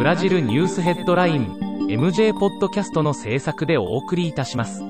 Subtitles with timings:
[0.00, 1.58] ブラジルニュースヘッドライン
[1.90, 4.82] MJ ポッドキャストの制作でお送りいたします。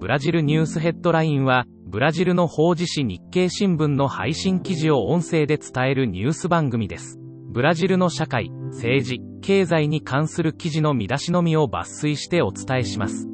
[0.00, 7.18] ブラジルニュースヘッドラインはブラジルの法事紙日経新聞の配信記事を音声で伝えるニュース番組です。
[7.50, 13.28] ブラジルの社会政治経済に関する記事の見出しのみを抜粋してお伝えします。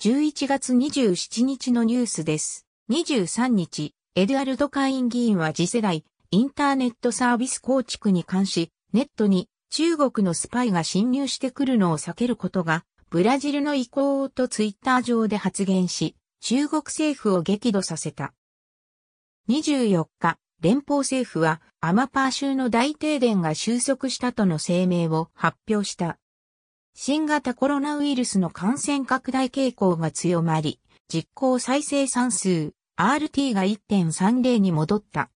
[0.00, 2.66] 11月27日のニュースです。
[2.90, 18.32] 23日、エドアルド会員議員は次世代、インターネットサービス構築に関し、ネットに中国のスパイが侵入してくるのを避けることが、ブラジルの意向とツイッター上で発言し、中国政府を激怒させた。
[19.48, 26.16] 24日、連邦政府はアマパー州の大停電が収束したとの声明を発表した。
[26.94, 30.78] 新型コロナウイルスの感染拡大傾向が強まり、
[31.08, 35.28] 実行再生産数 RT が1.30に戻った。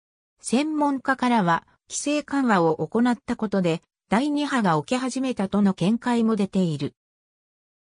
[0.46, 6.92] 専門家からは、規制緩和を行ったことで、第2波が起き始めたとの見解も出ている。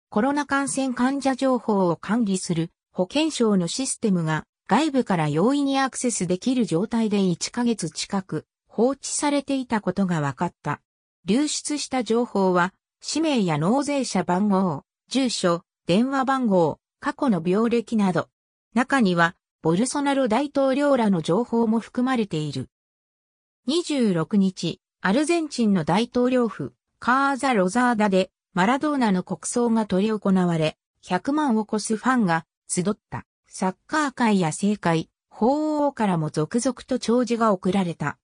[0.10, 10.82] コロナ感染患者情報を管理する保健省のシステムが外部から容易にアクセスできる状態で1ヶ月近く放置されていたことが分かった。
[11.24, 18.28] 流出した情報は氏名や納税者番号、住所、電話番号、過去の病歴など。
[18.74, 22.70] 中には、ボルソナロ大統領らの情報も含まれている。
[23.68, 33.26] 26日、アルゼンチンの大統領府、カーザ・ロザーダで、マラドーナの国葬が執り行われ、100万を超すファンが集った。
[33.50, 38.18] サッカー界や政界、法王からも続々と弔辞が送られた。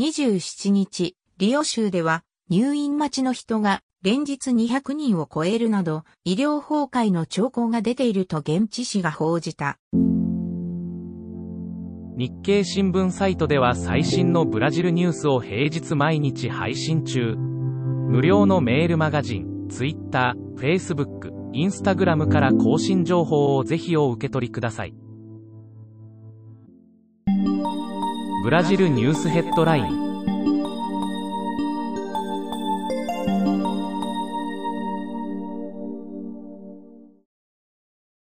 [0.00, 9.78] 27日、リオ州では入院待ちの人が連日200人を超えるなど医療崩壊の兆候が出ていると現地紙が報じた。
[12.20, 17.34] 日経新聞サイトでは最新のブラジルニュースを平日毎日配信中。
[17.34, 24.94] 無料のメールマガジン、Twitter、Facebook、Instagram から更新情報をぜひお受け取りください。
[28.44, 30.09] ブラジルニュースヘッドライン